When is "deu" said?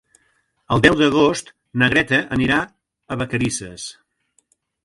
0.85-0.95